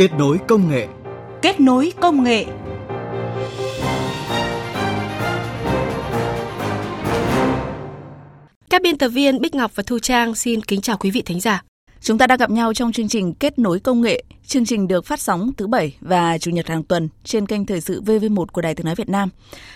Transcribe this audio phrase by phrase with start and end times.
[0.00, 0.88] Kết nối công nghệ.
[1.42, 2.46] Kết nối công nghệ.
[8.70, 11.40] Các biên tập viên Bích Ngọc và Thu Trang xin kính chào quý vị thính
[11.40, 11.62] giả.
[12.00, 14.24] Chúng ta đang gặp nhau trong chương trình Kết nối công nghệ.
[14.46, 17.80] Chương trình được phát sóng thứ Bảy và Chủ nhật hàng tuần trên kênh Thời
[17.80, 19.28] sự VV1 của Đài Tiếng Nói Việt Nam.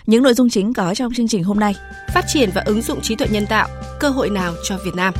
[0.07, 1.75] Những nội dung chính có trong chương trình hôm nay.
[2.15, 3.69] Phát triển và ứng dụng trí tuệ nhân tạo,
[4.01, 5.15] cơ hội nào cho Việt Nam?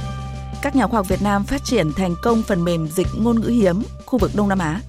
[0.63, 3.49] Các nhà khoa học Việt Nam phát triển thành công phần mềm dịch ngôn ngữ
[3.49, 4.81] hiếm khu vực Đông Nam Á.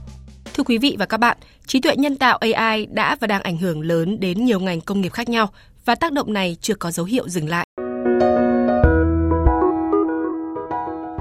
[0.56, 1.38] Thưa quý vị và các bạn,
[1.68, 5.02] trí tuệ nhân tạo AI đã và đang ảnh hưởng lớn đến nhiều ngành công
[5.02, 5.50] nghiệp khác nhau
[5.86, 7.68] và tác động này chưa có dấu hiệu dừng lại.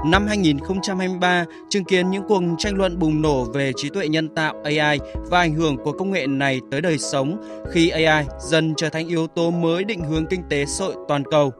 [0.05, 4.55] Năm 2023 chứng kiến những cuộc tranh luận bùng nổ về trí tuệ nhân tạo
[4.63, 7.37] AI và ảnh hưởng của công nghệ này tới đời sống
[7.71, 11.23] khi AI dần trở thành yếu tố mới định hướng kinh tế xã hội toàn
[11.31, 11.53] cầu.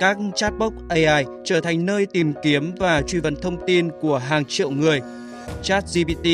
[0.00, 4.44] Các chatbot AI trở thành nơi tìm kiếm và truy vấn thông tin của hàng
[4.44, 5.00] triệu người.
[5.62, 6.26] ChatGPT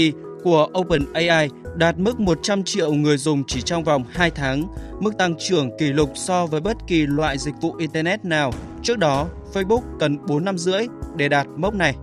[0.45, 4.65] của OpenAI đạt mức 100 triệu người dùng chỉ trong vòng 2 tháng,
[5.01, 8.53] mức tăng trưởng kỷ lục so với bất kỳ loại dịch vụ Internet nào.
[8.83, 11.95] Trước đó, Facebook cần 4 năm rưỡi để đạt mốc này.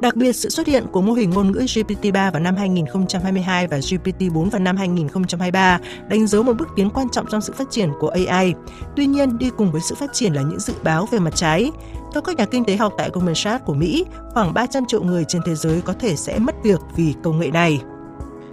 [0.00, 3.78] Đặc biệt, sự xuất hiện của mô hình ngôn ngữ GPT-3 vào năm 2022 và
[3.78, 7.90] GPT-4 vào năm 2023 đánh dấu một bước tiến quan trọng trong sự phát triển
[8.00, 8.54] của AI.
[8.96, 11.70] Tuy nhiên, đi cùng với sự phát triển là những dự báo về mặt trái.
[12.12, 15.24] Theo các nhà kinh tế học tại Goldman Sachs của Mỹ, khoảng 300 triệu người
[15.28, 17.80] trên thế giới có thể sẽ mất việc vì công nghệ này.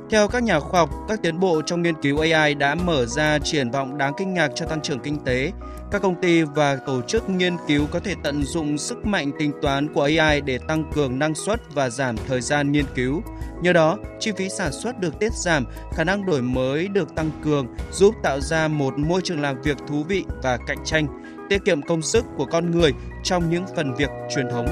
[0.09, 3.39] Theo các nhà khoa học, các tiến bộ trong nghiên cứu AI đã mở ra
[3.39, 5.51] triển vọng đáng kinh ngạc cho tăng trưởng kinh tế.
[5.91, 9.51] Các công ty và tổ chức nghiên cứu có thể tận dụng sức mạnh tính
[9.61, 13.21] toán của AI để tăng cường năng suất và giảm thời gian nghiên cứu.
[13.61, 17.31] Nhờ đó, chi phí sản xuất được tiết giảm, khả năng đổi mới được tăng
[17.43, 21.07] cường, giúp tạo ra một môi trường làm việc thú vị và cạnh tranh,
[21.49, 22.91] tiết kiệm công sức của con người
[23.23, 24.65] trong những phần việc truyền thống.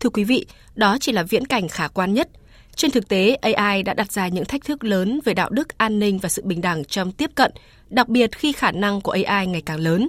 [0.00, 2.28] Thưa quý vị, đó chỉ là viễn cảnh khả quan nhất.
[2.76, 5.98] Trên thực tế, AI đã đặt ra những thách thức lớn về đạo đức, an
[5.98, 7.52] ninh và sự bình đẳng trong tiếp cận,
[7.88, 10.08] đặc biệt khi khả năng của AI ngày càng lớn.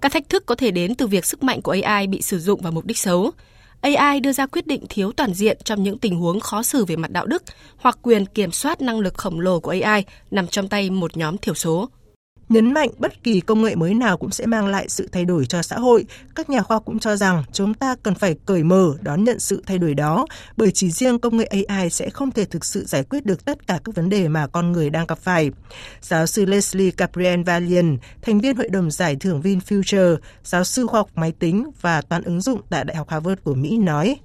[0.00, 2.60] Các thách thức có thể đến từ việc sức mạnh của AI bị sử dụng
[2.60, 3.30] vào mục đích xấu.
[3.80, 6.96] AI đưa ra quyết định thiếu toàn diện trong những tình huống khó xử về
[6.96, 7.42] mặt đạo đức
[7.76, 11.38] hoặc quyền kiểm soát năng lực khổng lồ của AI nằm trong tay một nhóm
[11.38, 11.88] thiểu số.
[12.48, 15.46] Nhấn mạnh bất kỳ công nghệ mới nào cũng sẽ mang lại sự thay đổi
[15.46, 16.04] cho xã hội,
[16.34, 19.38] các nhà khoa học cũng cho rằng chúng ta cần phải cởi mở đón nhận
[19.38, 20.26] sự thay đổi đó,
[20.56, 23.66] bởi chỉ riêng công nghệ AI sẽ không thể thực sự giải quyết được tất
[23.66, 25.50] cả các vấn đề mà con người đang gặp phải.
[26.00, 31.00] Giáo sư Leslie Gabriel Valian, thành viên hội đồng giải thưởng VinFuture, giáo sư khoa
[31.00, 34.16] học máy tính và toán ứng dụng tại Đại học Harvard của Mỹ nói.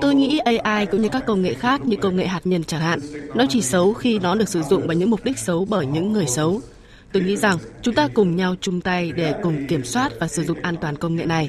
[0.00, 2.80] Tôi nghĩ AI cũng như các công nghệ khác như công nghệ hạt nhân chẳng
[2.80, 3.00] hạn,
[3.34, 6.12] nó chỉ xấu khi nó được sử dụng vào những mục đích xấu bởi những
[6.12, 6.60] người xấu.
[7.12, 10.44] Tôi nghĩ rằng chúng ta cùng nhau chung tay để cùng kiểm soát và sử
[10.44, 11.48] dụng an toàn công nghệ này.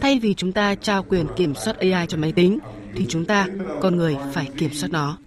[0.00, 2.58] Thay vì chúng ta trao quyền kiểm soát AI cho máy tính,
[2.94, 3.46] thì chúng ta,
[3.80, 5.18] con người, phải kiểm soát nó.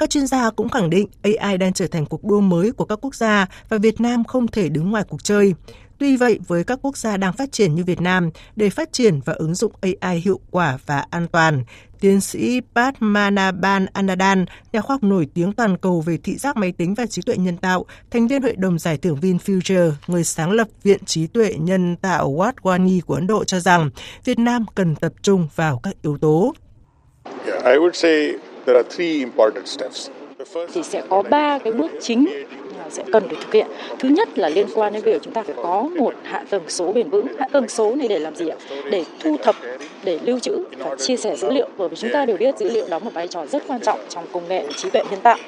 [0.00, 2.98] Các chuyên gia cũng khẳng định AI đang trở thành cuộc đua mới của các
[3.02, 5.54] quốc gia và Việt Nam không thể đứng ngoài cuộc chơi.
[5.98, 9.20] Tuy vậy, với các quốc gia đang phát triển như Việt Nam, để phát triển
[9.24, 11.64] và ứng dụng AI hiệu quả và an toàn,
[12.00, 16.72] tiến sĩ Padmanabhan Anadan, nhà khoa học nổi tiếng toàn cầu về thị giác máy
[16.72, 20.50] tính và trí tuệ nhân tạo, thành viên hội đồng giải thưởng VinFuture, người sáng
[20.50, 23.90] lập Viện Trí tuệ Nhân tạo Wadhwani của Ấn Độ cho rằng
[24.24, 26.54] Việt Nam cần tập trung vào các yếu tố.
[30.72, 32.26] Thì sẽ có ba cái bước chính
[32.90, 33.66] sẽ cần được thực hiện.
[33.98, 36.92] Thứ nhất là liên quan đến việc chúng ta phải có một hạ tầng số
[36.92, 37.26] bền vững.
[37.38, 38.56] Hạ tầng số này để làm gì ạ?
[38.90, 39.56] Để thu thập,
[40.04, 41.68] để lưu trữ và chia sẻ dữ liệu.
[41.76, 43.98] Bởi vì chúng ta đều biết dữ liệu đóng một vai trò rất quan trọng
[44.08, 45.38] trong công nghệ trí tuệ nhân tạo.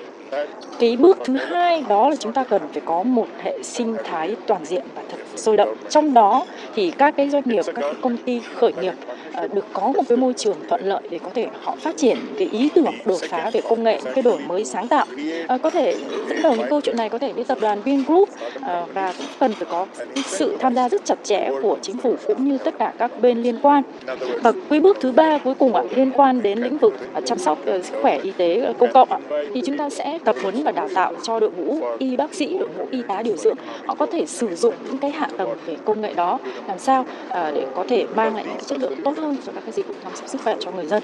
[0.78, 4.36] Cái bước thứ hai đó là chúng ta cần phải có một hệ sinh thái
[4.46, 5.74] toàn diện và thật sôi động.
[5.88, 6.44] Trong đó
[6.74, 8.92] thì các cái doanh nghiệp, các cái công ty khởi nghiệp
[9.32, 12.18] ờ, được có một cái môi trường thuận lợi để có thể họ phát triển
[12.38, 15.06] cái ý tưởng đột phá về công nghệ cái đổi mới sáng tạo.
[15.48, 15.96] À, có thể
[16.28, 18.28] dẫn đầu những câu chuyện này có thể với tập đoàn Vingroup
[18.60, 19.86] à, ờ, và cũng cần phải có
[20.26, 23.42] sự tham gia rất chặt chẽ của chính phủ cũng như tất cả các bên
[23.42, 23.82] liên quan.
[24.42, 27.58] Và quy bước thứ ba cuối cùng ạ liên quan đến lĩnh vực chăm sóc
[27.64, 29.18] sức khỏe y tế công cộng ạ
[29.54, 32.58] thì chúng ta sẽ tập huấn và đào tạo cho đội ngũ y bác sĩ
[32.58, 33.56] đội ngũ y tá điều dưỡng.
[33.86, 36.38] Họ có thể sử dụng những cái hạ tầng về công nghệ đó
[36.68, 39.62] làm sao à, để có thể mang lại những chất lượng tốt hơn cho các
[39.64, 41.02] cái dịch vụ chăm sóc sức khỏe cho người dân.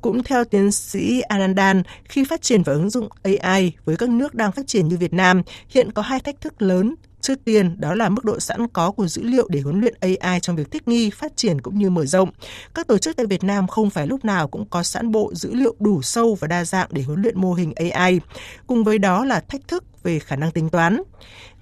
[0.00, 4.34] Cũng theo tiến sĩ Anandan, khi phát triển và ứng dụng AI với các nước
[4.34, 6.94] đang phát triển như Việt Nam, hiện có hai thách thức lớn.
[7.20, 10.40] Trước tiên, đó là mức độ sẵn có của dữ liệu để huấn luyện AI
[10.40, 12.30] trong việc thích nghi, phát triển cũng như mở rộng.
[12.74, 15.54] Các tổ chức tại Việt Nam không phải lúc nào cũng có sẵn bộ dữ
[15.54, 18.20] liệu đủ sâu và đa dạng để huấn luyện mô hình AI.
[18.66, 21.02] Cùng với đó là thách thức về khả năng tính toán.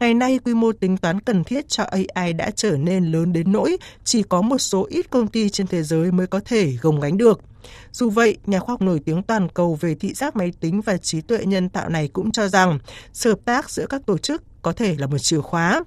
[0.00, 1.84] Ngày nay, quy mô tính toán cần thiết cho
[2.14, 5.66] AI đã trở nên lớn đến nỗi chỉ có một số ít công ty trên
[5.66, 7.40] thế giới mới có thể gồng gánh được.
[7.92, 10.96] Dù vậy, nhà khoa học nổi tiếng toàn cầu về thị giác máy tính và
[10.96, 12.78] trí tuệ nhân tạo này cũng cho rằng
[13.12, 15.84] sự hợp tác giữa các tổ chức có thể là một chìa khóa.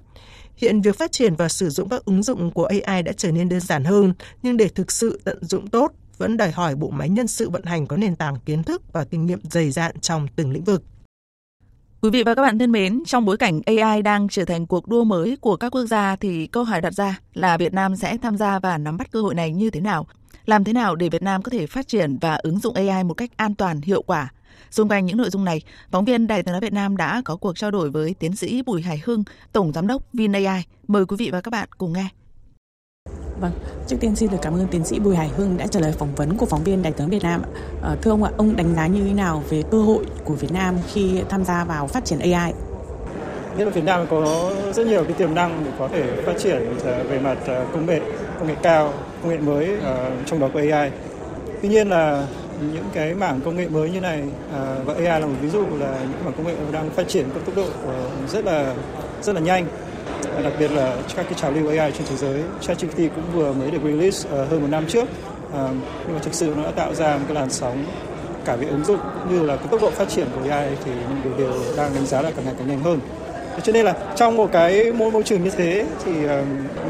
[0.56, 3.48] Hiện việc phát triển và sử dụng các ứng dụng của AI đã trở nên
[3.48, 7.08] đơn giản hơn, nhưng để thực sự tận dụng tốt vẫn đòi hỏi bộ máy
[7.08, 10.26] nhân sự vận hành có nền tảng kiến thức và kinh nghiệm dày dạn trong
[10.36, 10.82] từng lĩnh vực.
[12.02, 14.88] Quý vị và các bạn thân mến, trong bối cảnh AI đang trở thành cuộc
[14.88, 18.16] đua mới của các quốc gia thì câu hỏi đặt ra là Việt Nam sẽ
[18.22, 20.06] tham gia và nắm bắt cơ hội này như thế nào?
[20.46, 23.14] Làm thế nào để Việt Nam có thể phát triển và ứng dụng AI một
[23.14, 24.32] cách an toàn, hiệu quả?
[24.70, 27.36] Xung quanh những nội dung này, phóng viên Đài tiếng nói Việt Nam đã có
[27.36, 30.64] cuộc trao đổi với tiến sĩ Bùi Hải Hưng, Tổng Giám đốc VinAI.
[30.88, 32.08] Mời quý vị và các bạn cùng nghe.
[33.40, 33.52] Vâng,
[33.86, 36.14] trước tiên xin được cảm ơn tiến sĩ Bùi Hải Hưng đã trả lời phỏng
[36.14, 37.42] vấn của phóng viên Đài tiếng Việt Nam.
[37.82, 40.52] À, thưa ông ạ, ông đánh giá như thế nào về cơ hội của Việt
[40.52, 42.52] Nam khi tham gia vào phát triển AI?
[43.56, 46.76] Nhất là Việt Nam có rất nhiều cái tiềm năng để có thể phát triển
[46.84, 48.00] ờ, về mặt ờ, công nghệ,
[48.38, 48.92] công nghệ cao,
[49.22, 49.68] công nghệ mới
[50.26, 50.90] trong đó có AI.
[51.62, 52.26] Tuy nhiên là
[52.72, 54.22] những cái mảng công nghệ mới như này
[54.84, 57.40] và AI là một ví dụ là những mảng công nghệ đang phát triển có
[57.40, 57.66] tốc độ
[58.28, 58.74] rất là
[59.22, 59.66] rất là nhanh
[60.44, 62.42] đặc biệt là các cái trào lưu AI trên thế giới.
[62.60, 65.54] ChatGPT cũng vừa mới được release uh, hơn một năm trước, uh,
[66.06, 67.84] nhưng mà thực sự nó đã tạo ra một cái làn sóng
[68.44, 70.90] cả về ứng dụng cũng như là cái tốc độ phát triển của AI thì
[71.24, 73.00] đều, đều đang đánh giá là càng ngày càng nhanh hơn.
[73.62, 76.30] Cho nên là trong một cái môi môi trường như thế thì uh,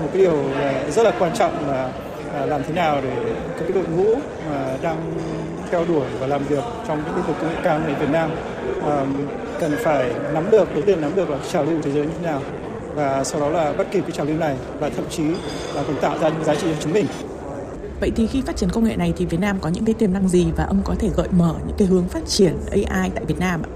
[0.03, 0.45] một cái điều
[0.91, 1.93] rất là quan trọng là
[2.43, 4.15] uh, làm thế nào để các cái đội ngũ
[4.51, 4.97] mà đang
[5.71, 8.31] theo đuổi và làm việc trong những lĩnh vực công nghệ cao này Việt Nam
[8.79, 8.87] uh,
[9.61, 12.27] cần phải nắm được đầu tiên nắm được là trào lưu thế giới như thế
[12.27, 12.41] nào
[12.95, 15.23] và sau đó là bắt kịp cái trào lưu này và thậm chí
[15.75, 17.07] là còn tạo ra những giá trị cho chúng mình.
[18.01, 20.13] Vậy thì khi phát triển công nghệ này thì Việt Nam có những cái tiềm
[20.13, 23.25] năng gì và ông có thể gợi mở những cái hướng phát triển AI tại
[23.25, 23.71] Việt Nam ạ?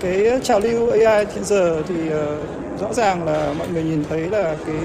[0.00, 4.20] Cái trào lưu AI hiện giờ thì uh, rõ ràng là mọi người nhìn thấy
[4.20, 4.76] là cái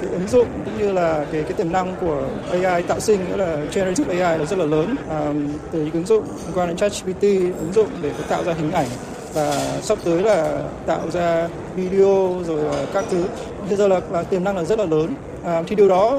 [0.00, 3.36] cái ứng dụng cũng như là cái cái tiềm năng của AI tạo sinh nghĩa
[3.36, 5.32] là generative AI là rất là lớn à,
[5.72, 7.22] từ những ứng dụng liên quan đến ChatGPT
[7.58, 8.88] ứng dụng để tạo ra hình ảnh
[9.36, 13.24] và sắp tới là tạo ra video rồi các thứ.
[13.68, 15.14] Bây giờ là, là tiềm năng là rất là lớn.
[15.44, 16.18] À, thì điều đó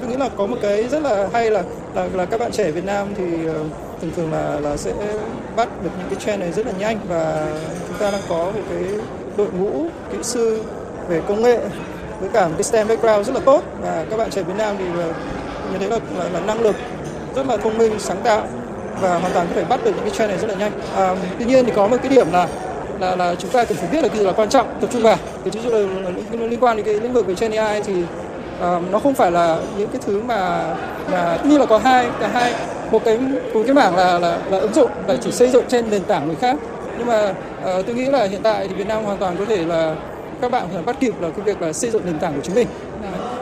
[0.00, 1.62] tôi nghĩ là có một cái rất là hay là
[1.94, 3.54] là, là các bạn trẻ Việt Nam thì ờ,
[4.00, 4.92] thường thường là là sẽ
[5.56, 6.98] bắt được những cái trend này rất là nhanh.
[7.08, 7.46] Và
[7.88, 8.84] chúng ta đang có một cái
[9.36, 10.62] đội ngũ kỹ sư
[11.08, 11.58] về công nghệ
[12.20, 13.62] với cả một cái STEM background rất là tốt.
[13.82, 15.12] Và các bạn trẻ Việt Nam thì ờ,
[15.72, 16.76] như thế là, là, là năng lực
[17.34, 18.46] rất là thông minh sáng tạo
[19.00, 20.72] và hoàn toàn có thể bắt được những cái trend này rất là nhanh.
[20.96, 22.48] À, tuy nhiên thì có một cái điểm là
[23.00, 25.02] là, là chúng ta cần phải biết là cái gì là quan trọng tập trung
[25.02, 25.16] vào.
[25.44, 27.94] Thì ví dụ là, là liên quan đến cái lĩnh vực về trend AI thì
[28.02, 30.64] uh, nó không phải là những cái thứ mà
[31.12, 32.54] mà như là có hai cả hai
[32.90, 33.18] một cái
[33.54, 36.26] một cái mảng là là, là ứng dụng là chỉ xây dựng trên nền tảng
[36.26, 36.56] người khác
[36.98, 39.64] nhưng mà uh, tôi nghĩ là hiện tại thì Việt Nam hoàn toàn có thể
[39.64, 39.94] là
[40.40, 42.54] các bạn phải bắt kịp là cái việc là xây dựng nền tảng của chính
[42.54, 42.66] mình.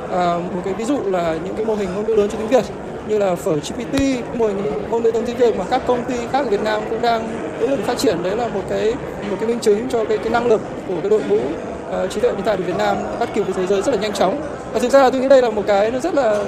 [0.05, 2.49] uh, một cái ví dụ là những cái mô hình ngôn ngữ lớn cho tiếng
[2.49, 2.65] Việt
[3.09, 4.01] như là phở GPT,
[4.35, 4.57] mô hình
[4.91, 7.29] ngôn ngữ tiếng Việt mà các công ty khác ở Việt Nam cũng đang
[7.61, 8.95] nỗ lực phát triển đấy là một cái
[9.31, 12.21] một cái minh chứng cho cái cái năng lực của cái đội ngũ uh, trí
[12.21, 14.41] tuệ nhân tạo của Việt Nam bắt kịp với thế giới rất là nhanh chóng.
[14.73, 16.45] Và thực ra là tôi nghĩ đây là một cái nó rất là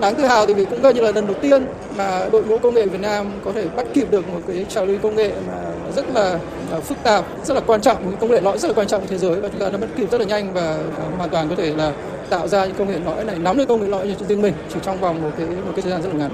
[0.00, 1.66] đáng tự hào vì cũng coi như là lần đầu tiên
[1.96, 4.86] mà đội ngũ công nghệ Việt Nam có thể bắt kịp được một cái trào
[4.86, 5.54] lưu công nghệ mà
[5.96, 6.38] rất là
[6.76, 9.06] uh, phức tạp, rất là quan trọng, công nghệ lõi rất là quan trọng của
[9.10, 11.48] thế giới và chúng ta đã bắt kịp rất là nhanh và uh, hoàn toàn
[11.48, 11.92] có thể là
[12.30, 14.54] tạo ra những công nghệ lõi này nắm được công nghệ lõi cho riêng mình
[14.74, 16.30] chỉ trong vòng một cái một cái thời gian rất là ngắn.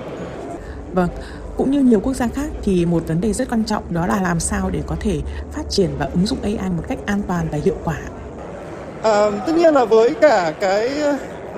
[0.92, 1.08] Vâng,
[1.56, 4.20] cũng như nhiều quốc gia khác thì một vấn đề rất quan trọng đó là
[4.22, 5.20] làm sao để có thể
[5.52, 7.98] phát triển và ứng dụng AI một cách an toàn và hiệu quả.
[9.02, 10.90] À, tất nhiên là với cả cái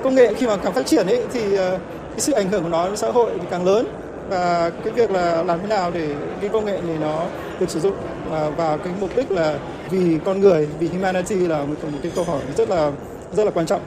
[0.02, 1.70] công nghệ khi mà càng phát triển ấy thì ờ,
[2.10, 3.86] cái sự ảnh hưởng của nó đến xã hội thì càng lớn
[4.28, 7.26] và cái việc là làm thế nào để cái công nghệ này nó
[7.64, 7.94] được sử dụng.
[8.30, 9.58] Và và cái mục đích là
[9.90, 12.92] vì con người vì humanity là một, một cái câu hỏi rất là
[13.32, 13.80] rất là quan trọng.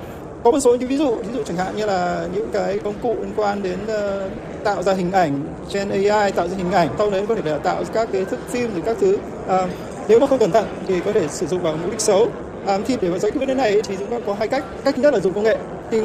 [0.43, 2.93] Có một số những ví dụ ví dụ chẳng hạn như là những cái công
[3.03, 4.31] cụ liên quan đến uh,
[4.63, 7.57] tạo ra hình ảnh trên AI tạo ra hình ảnh sau đấy có thể là
[7.57, 9.17] tạo các cái thức phim rồi các thứ.
[9.45, 9.69] Uh,
[10.07, 12.27] nếu mà không cẩn thận thì có thể sử dụng vào mục đích xấu.
[12.67, 14.63] À, thì để mà giải quyết vấn đề này thì chúng ta có hai cách.
[14.83, 15.57] Cách nhất là dùng công nghệ.
[15.91, 16.01] Thì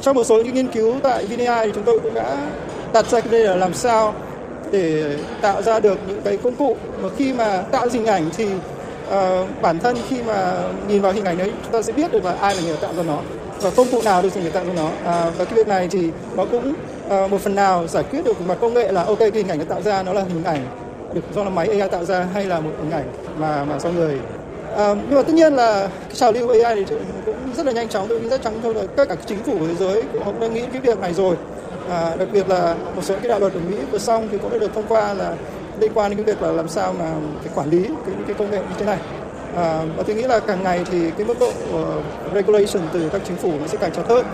[0.00, 2.50] trong một số những nghiên cứu tại VNAI thì chúng tôi cũng đã
[2.92, 4.14] đặt ra cái vấn đề là làm sao
[4.70, 6.76] để tạo ra được những cái công cụ.
[7.02, 8.46] Mà khi mà tạo hình ảnh thì
[9.08, 12.24] uh, bản thân khi mà nhìn vào hình ảnh đấy chúng ta sẽ biết được
[12.24, 13.18] là ai là người tạo ra nó
[13.60, 14.90] và công cụ nào được người tạo ra nó.
[15.04, 16.74] À, và cái việc này thì nó cũng
[17.06, 19.58] uh, một phần nào giải quyết được mặt công nghệ là ok cái hình ảnh
[19.58, 20.60] nó tạo ra nó là hình ảnh
[21.14, 23.04] được do là máy AI tạo ra hay là một hình ảnh
[23.38, 24.18] mà mà do người.
[24.76, 26.96] À, nhưng mà tất nhiên là cái trào lưu AI thì
[27.26, 29.58] cũng rất là nhanh chóng tôi nghĩ rất chắn thôi là các cả chính phủ
[29.68, 31.36] thế giới cũng đã nghĩ cái việc này rồi
[31.90, 34.50] à, đặc biệt là một số cái đạo luật ở Mỹ vừa xong thì cũng
[34.50, 35.34] đã được thông qua là
[35.80, 37.12] liên quan đến cái việc là làm sao mà
[37.44, 38.98] cái quản lý cái, cái công nghệ như thế này
[39.56, 43.20] À, và tôi nghĩ là càng ngày thì cái mức độ uh, regulation từ các
[43.24, 44.26] chính phủ nó sẽ càng chặt hơn.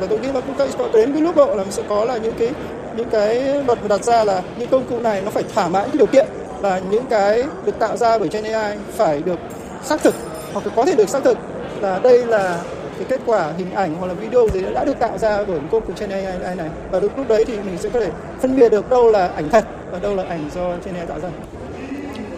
[0.00, 2.34] Và tôi nghĩ là cũng có đến cái lúc độ là sẽ có là những
[2.38, 2.50] cái
[2.96, 5.98] những cái luật đặt ra là những công cụ này nó phải thỏa mãn cái
[5.98, 6.26] điều kiện
[6.62, 9.38] là những cái được tạo ra bởi Gen AI phải được
[9.84, 10.14] xác thực
[10.52, 11.38] hoặc có thể được xác thực
[11.80, 12.60] là đây là
[12.98, 15.86] cái kết quả hình ảnh hoặc là video gì đã được tạo ra bởi công
[15.86, 18.90] cụ trên AI này và lúc đấy thì mình sẽ có thể phân biệt được
[18.90, 21.28] đâu là ảnh thật và đâu là ảnh do trên AI tạo ra.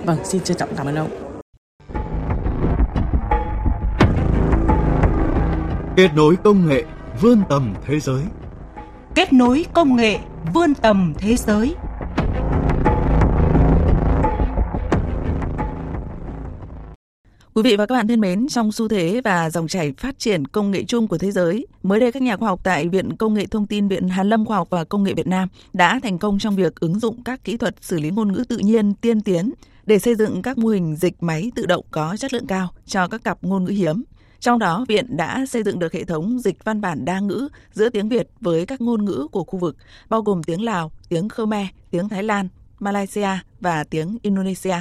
[0.04, 1.08] Vâng, xin trân trọng cảm ơn ông.
[5.96, 6.84] Kết nối công nghệ
[7.20, 8.22] vươn tầm thế giới.
[9.14, 10.18] Kết nối công nghệ
[10.54, 11.74] vươn tầm thế giới.
[17.54, 20.46] Quý vị và các bạn thân mến, trong xu thế và dòng chảy phát triển
[20.46, 23.34] công nghệ chung của thế giới, mới đây các nhà khoa học tại Viện Công
[23.34, 26.18] nghệ Thông tin Viện Hàn Lâm Khoa học và Công nghệ Việt Nam đã thành
[26.18, 29.20] công trong việc ứng dụng các kỹ thuật xử lý ngôn ngữ tự nhiên tiên
[29.20, 29.52] tiến
[29.86, 33.08] để xây dựng các mô hình dịch máy tự động có chất lượng cao cho
[33.08, 34.02] các cặp ngôn ngữ hiếm.
[34.40, 37.88] Trong đó, Viện đã xây dựng được hệ thống dịch văn bản đa ngữ giữa
[37.88, 39.76] tiếng Việt với các ngôn ngữ của khu vực,
[40.08, 44.76] bao gồm tiếng Lào, tiếng Khmer, tiếng Thái Lan, Malaysia và tiếng Indonesia.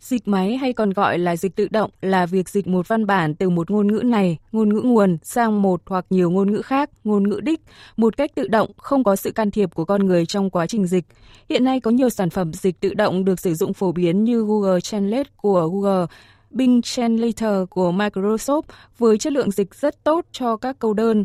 [0.00, 3.34] Dịch máy hay còn gọi là dịch tự động là việc dịch một văn bản
[3.34, 6.90] từ một ngôn ngữ này, ngôn ngữ nguồn sang một hoặc nhiều ngôn ngữ khác,
[7.04, 7.60] ngôn ngữ đích,
[7.96, 10.86] một cách tự động, không có sự can thiệp của con người trong quá trình
[10.86, 11.04] dịch.
[11.48, 14.44] Hiện nay có nhiều sản phẩm dịch tự động được sử dụng phổ biến như
[14.44, 16.06] Google Translate của Google,
[16.50, 18.62] Bing Translator của Microsoft
[18.98, 21.24] với chất lượng dịch rất tốt cho các câu đơn.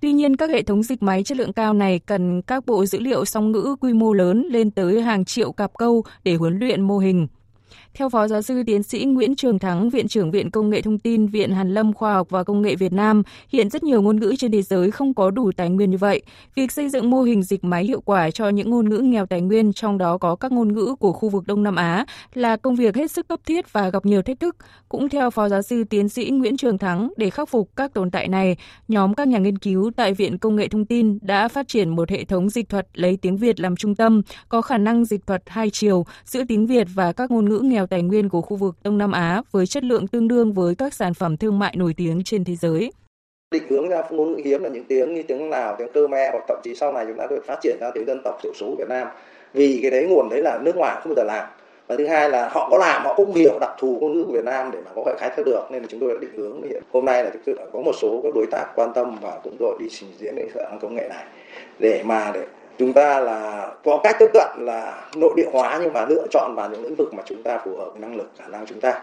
[0.00, 2.98] Tuy nhiên, các hệ thống dịch máy chất lượng cao này cần các bộ dữ
[2.98, 6.82] liệu song ngữ quy mô lớn lên tới hàng triệu cặp câu để huấn luyện
[6.82, 7.26] mô hình.
[7.96, 10.98] Theo Phó Giáo sư Tiến sĩ Nguyễn Trường Thắng, Viện trưởng Viện Công nghệ Thông
[10.98, 14.20] tin, Viện Hàn Lâm Khoa học và Công nghệ Việt Nam, hiện rất nhiều ngôn
[14.20, 16.22] ngữ trên thế giới không có đủ tài nguyên như vậy.
[16.54, 19.40] Việc xây dựng mô hình dịch máy hiệu quả cho những ngôn ngữ nghèo tài
[19.40, 22.76] nguyên, trong đó có các ngôn ngữ của khu vực Đông Nam Á, là công
[22.76, 24.56] việc hết sức cấp thiết và gặp nhiều thách thức.
[24.88, 28.10] Cũng theo Phó Giáo sư Tiến sĩ Nguyễn Trường Thắng, để khắc phục các tồn
[28.10, 28.56] tại này,
[28.88, 32.10] nhóm các nhà nghiên cứu tại Viện Công nghệ Thông tin đã phát triển một
[32.10, 35.42] hệ thống dịch thuật lấy tiếng Việt làm trung tâm, có khả năng dịch thuật
[35.46, 38.74] hai chiều giữa tiếng Việt và các ngôn ngữ nghèo tài nguyên của khu vực
[38.84, 41.94] Đông Nam Á với chất lượng tương đương với các sản phẩm thương mại nổi
[41.96, 42.92] tiếng trên thế giới.
[43.50, 46.44] Định hướng ra ngôn ngữ hiếm là những tiếng như tiếng Lào, tiếng Khmer hoặc
[46.48, 48.74] thậm chí sau này chúng ta được phát triển ra tiếng dân tộc thiểu số
[48.78, 49.08] Việt Nam.
[49.54, 51.48] Vì cái đấy nguồn đấy là nước ngoài không bao giờ làm.
[51.86, 54.32] Và thứ hai là họ có làm họ cũng hiểu đặc thù ngôn ngữ của
[54.32, 56.30] Việt Nam để mà có thể khai thác được nên là chúng tôi đã định
[56.36, 59.16] hướng hiện hôm nay là thực sự có một số các đối tác quan tâm
[59.22, 61.24] và cũng đội đi trình diễn cái công nghệ này
[61.78, 62.46] để mà để
[62.78, 66.54] chúng ta là có cách tiếp cận là nội địa hóa nhưng mà lựa chọn
[66.56, 69.02] vào những lĩnh vực mà chúng ta phù hợp năng lực khả năng chúng ta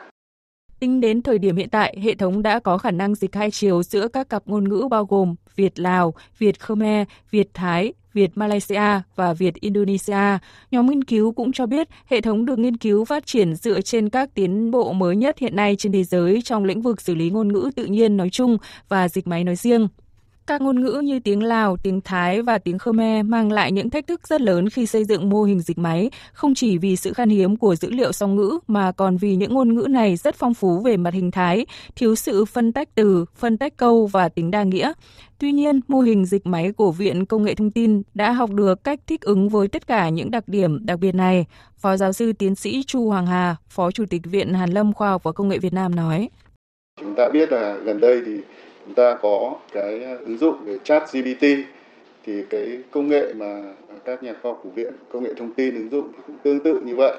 [0.80, 3.84] Tính đến thời điểm hiện tại, hệ thống đã có khả năng dịch hai chiều
[3.84, 9.02] giữa các cặp ngôn ngữ bao gồm Việt Lào, Việt Khmer, Việt Thái, Việt Malaysia
[9.16, 10.38] và Việt Indonesia.
[10.72, 14.10] Nhóm nghiên cứu cũng cho biết hệ thống được nghiên cứu phát triển dựa trên
[14.10, 17.30] các tiến bộ mới nhất hiện nay trên thế giới trong lĩnh vực xử lý
[17.30, 18.58] ngôn ngữ tự nhiên nói chung
[18.90, 19.88] và dịch máy nói riêng.
[20.48, 24.08] Các ngôn ngữ như tiếng Lào, tiếng Thái và tiếng Khmer mang lại những thách
[24.08, 27.30] thức rất lớn khi xây dựng mô hình dịch máy, không chỉ vì sự khan
[27.30, 30.54] hiếm của dữ liệu song ngữ mà còn vì những ngôn ngữ này rất phong
[30.54, 34.52] phú về mặt hình thái, thiếu sự phân tách từ, phân tách câu và tính
[34.52, 34.94] đa nghĩa.
[35.40, 38.84] Tuy nhiên, mô hình dịch máy của Viện Công nghệ Thông tin đã học được
[38.84, 41.46] cách thích ứng với tất cả những đặc điểm đặc biệt này.
[41.78, 45.10] Phó giáo sư tiến sĩ Chu Hoàng Hà, Phó Chủ tịch Viện Hàn Lâm Khoa
[45.10, 46.30] học và Công nghệ Việt Nam nói.
[47.00, 48.32] Chúng ta biết là gần đây thì
[48.86, 51.46] chúng ta có cái ờ, ứng dụng về chat GPT
[52.26, 53.62] thì cái công nghệ mà
[54.06, 56.60] các nhà khoa học của viện công nghệ thông tin ứng dụng thì cũng tương
[56.60, 57.18] tự như vậy.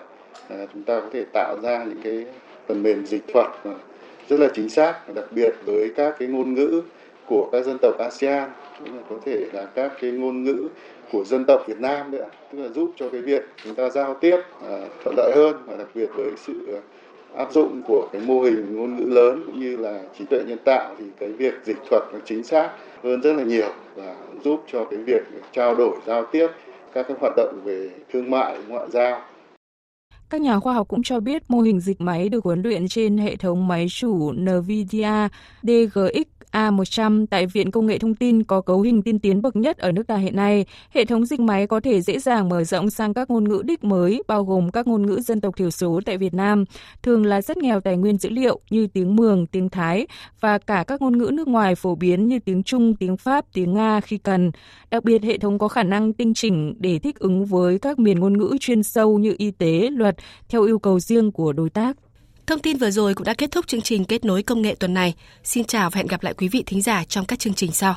[0.48, 2.26] À, chúng ta có thể tạo ra những cái
[2.66, 3.46] phần mềm dịch thuật
[4.28, 6.82] rất là chính xác đặc biệt với các cái ngôn ngữ
[7.26, 10.68] của các dân tộc ASEAN cũng là có thể là các cái ngôn ngữ
[11.12, 14.14] của dân tộc Việt Nam nữa tức là giúp cho cái việc chúng ta giao
[14.14, 14.36] tiếp
[14.68, 16.78] à, thuận lợi hơn và đặc biệt với sự
[17.36, 20.58] áp dụng của cái mô hình ngôn ngữ lớn cũng như là trí tuệ nhân
[20.64, 22.70] tạo thì cái việc dịch thuật nó chính xác
[23.02, 25.22] hơn rất là nhiều và giúp cho cái việc
[25.52, 26.48] trao đổi, giao tiếp,
[26.92, 29.20] các cái hoạt động về thương mại, ngoại giao.
[30.30, 33.18] Các nhà khoa học cũng cho biết mô hình dịch máy được huấn luyện trên
[33.18, 35.28] hệ thống máy chủ NVIDIA
[35.62, 39.78] DGX A100 tại Viện Công nghệ Thông tin có cấu hình tiên tiến bậc nhất
[39.78, 40.66] ở nước ta hiện nay.
[40.90, 43.84] Hệ thống dịch máy có thể dễ dàng mở rộng sang các ngôn ngữ đích
[43.84, 46.64] mới, bao gồm các ngôn ngữ dân tộc thiểu số tại Việt Nam,
[47.02, 50.06] thường là rất nghèo tài nguyên dữ liệu như tiếng Mường, tiếng Thái
[50.40, 53.74] và cả các ngôn ngữ nước ngoài phổ biến như tiếng Trung, tiếng Pháp, tiếng
[53.74, 54.50] Nga khi cần.
[54.90, 58.20] Đặc biệt, hệ thống có khả năng tinh chỉnh để thích ứng với các miền
[58.20, 60.16] ngôn ngữ chuyên sâu như y tế, luật
[60.48, 61.96] theo yêu cầu riêng của đối tác.
[62.46, 64.94] Thông tin vừa rồi cũng đã kết thúc chương trình kết nối công nghệ tuần
[64.94, 65.14] này.
[65.44, 67.94] Xin chào và hẹn gặp lại quý vị thính giả trong các chương trình sau.